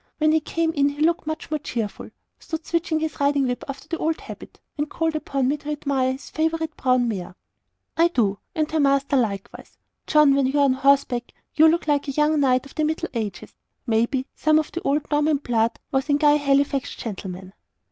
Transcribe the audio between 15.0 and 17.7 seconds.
Norman blood was in 'Guy Halifax, gentleman.'"